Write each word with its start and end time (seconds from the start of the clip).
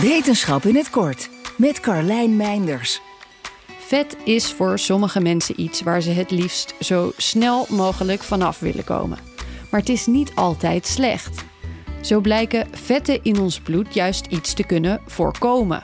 Wetenschap 0.00 0.64
in 0.64 0.76
het 0.76 0.90
kort 0.90 1.28
met 1.56 1.80
Carlijn 1.80 2.36
Meinders. 2.36 3.00
Vet 3.78 4.16
is 4.24 4.52
voor 4.52 4.78
sommige 4.78 5.20
mensen 5.20 5.60
iets 5.60 5.82
waar 5.82 6.00
ze 6.00 6.10
het 6.10 6.30
liefst 6.30 6.74
zo 6.80 7.12
snel 7.16 7.66
mogelijk 7.68 8.22
vanaf 8.22 8.58
willen 8.58 8.84
komen. 8.84 9.18
Maar 9.70 9.80
het 9.80 9.88
is 9.88 10.06
niet 10.06 10.32
altijd 10.34 10.86
slecht. 10.86 11.44
Zo 12.00 12.20
blijken 12.20 12.68
vetten 12.72 13.24
in 13.24 13.40
ons 13.40 13.60
bloed 13.60 13.94
juist 13.94 14.26
iets 14.26 14.54
te 14.54 14.64
kunnen 14.64 15.00
voorkomen. 15.06 15.82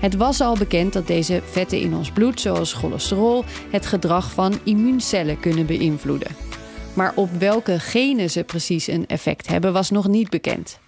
Het 0.00 0.16
was 0.16 0.40
al 0.40 0.56
bekend 0.56 0.92
dat 0.92 1.06
deze 1.06 1.42
vetten 1.50 1.80
in 1.80 1.94
ons 1.94 2.10
bloed, 2.10 2.40
zoals 2.40 2.72
cholesterol, 2.72 3.44
het 3.70 3.86
gedrag 3.86 4.32
van 4.32 4.58
immuuncellen 4.64 5.40
kunnen 5.40 5.66
beïnvloeden. 5.66 6.36
Maar 6.94 7.12
op 7.14 7.30
welke 7.38 7.80
genen 7.80 8.30
ze 8.30 8.44
precies 8.44 8.86
een 8.86 9.06
effect 9.06 9.46
hebben, 9.46 9.72
was 9.72 9.90
nog 9.90 10.08
niet 10.08 10.30
bekend. 10.30 10.78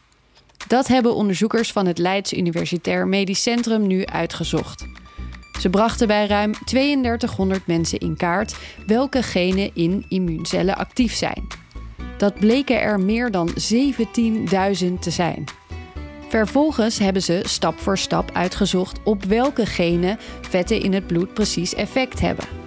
Dat 0.66 0.88
hebben 0.88 1.14
onderzoekers 1.14 1.72
van 1.72 1.86
het 1.86 1.98
Leids 1.98 2.32
Universitair 2.32 3.08
Medisch 3.08 3.42
Centrum 3.42 3.86
nu 3.86 4.06
uitgezocht. 4.06 4.86
Ze 5.60 5.70
brachten 5.70 6.06
bij 6.06 6.26
ruim 6.26 6.52
3200 6.64 7.66
mensen 7.66 7.98
in 7.98 8.16
kaart 8.16 8.56
welke 8.86 9.22
genen 9.22 9.70
in 9.74 10.04
immuuncellen 10.08 10.76
actief 10.76 11.14
zijn. 11.14 11.46
Dat 12.18 12.34
bleken 12.34 12.80
er 12.80 13.00
meer 13.00 13.30
dan 13.30 13.48
17.000 13.48 13.54
te 15.00 15.10
zijn. 15.10 15.44
Vervolgens 16.28 16.98
hebben 16.98 17.22
ze 17.22 17.40
stap 17.42 17.78
voor 17.78 17.98
stap 17.98 18.30
uitgezocht 18.32 19.00
op 19.04 19.24
welke 19.24 19.66
genen 19.66 20.18
vetten 20.40 20.80
in 20.80 20.92
het 20.92 21.06
bloed 21.06 21.34
precies 21.34 21.74
effect 21.74 22.20
hebben. 22.20 22.61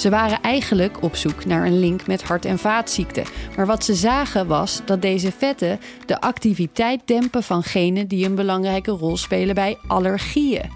Ze 0.00 0.10
waren 0.10 0.40
eigenlijk 0.40 1.02
op 1.02 1.16
zoek 1.16 1.44
naar 1.44 1.66
een 1.66 1.78
link 1.78 2.06
met 2.06 2.22
hart- 2.22 2.44
en 2.44 2.58
vaatziekten. 2.58 3.24
Maar 3.56 3.66
wat 3.66 3.84
ze 3.84 3.94
zagen 3.94 4.46
was 4.46 4.80
dat 4.84 5.02
deze 5.02 5.32
vetten 5.32 5.80
de 6.06 6.20
activiteit 6.20 7.00
dempen 7.04 7.42
van 7.42 7.62
genen 7.62 8.08
die 8.08 8.26
een 8.26 8.34
belangrijke 8.34 8.90
rol 8.90 9.16
spelen 9.16 9.54
bij 9.54 9.78
allergieën. 9.86 10.70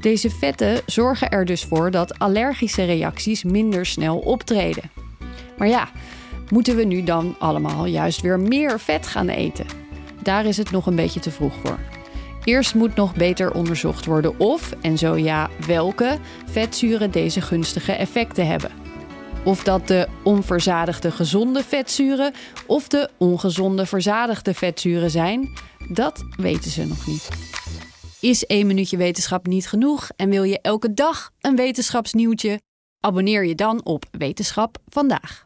Deze 0.00 0.30
vetten 0.30 0.80
zorgen 0.86 1.30
er 1.30 1.44
dus 1.44 1.64
voor 1.64 1.90
dat 1.90 2.18
allergische 2.18 2.84
reacties 2.84 3.44
minder 3.44 3.86
snel 3.86 4.18
optreden. 4.18 4.90
Maar 5.58 5.68
ja, 5.68 5.88
moeten 6.50 6.76
we 6.76 6.84
nu 6.84 7.02
dan 7.04 7.36
allemaal 7.38 7.86
juist 7.86 8.20
weer 8.20 8.40
meer 8.40 8.80
vet 8.80 9.06
gaan 9.06 9.28
eten? 9.28 9.66
Daar 10.22 10.44
is 10.44 10.56
het 10.56 10.70
nog 10.70 10.86
een 10.86 10.96
beetje 10.96 11.20
te 11.20 11.30
vroeg 11.30 11.54
voor. 11.64 11.78
Eerst 12.46 12.74
moet 12.74 12.94
nog 12.94 13.14
beter 13.14 13.52
onderzocht 13.52 14.04
worden 14.04 14.38
of, 14.38 14.72
en 14.80 14.98
zo 14.98 15.16
ja, 15.16 15.50
welke 15.66 16.18
vetzuren 16.46 17.10
deze 17.10 17.40
gunstige 17.40 17.92
effecten 17.92 18.46
hebben. 18.46 18.70
Of 19.44 19.62
dat 19.62 19.88
de 19.88 20.08
onverzadigde 20.24 21.10
gezonde 21.10 21.62
vetzuren 21.62 22.32
of 22.66 22.88
de 22.88 23.10
ongezonde 23.18 23.86
verzadigde 23.86 24.54
vetzuren 24.54 25.10
zijn, 25.10 25.48
dat 25.88 26.24
weten 26.36 26.70
ze 26.70 26.84
nog 26.84 27.06
niet. 27.06 27.28
Is 28.20 28.46
één 28.46 28.66
minuutje 28.66 28.96
wetenschap 28.96 29.46
niet 29.46 29.68
genoeg 29.68 30.08
en 30.16 30.30
wil 30.30 30.42
je 30.42 30.60
elke 30.60 30.94
dag 30.94 31.30
een 31.40 31.56
wetenschapsnieuwtje? 31.56 32.60
Abonneer 33.00 33.44
je 33.44 33.54
dan 33.54 33.84
op 33.84 34.04
Wetenschap 34.10 34.78
vandaag. 34.88 35.45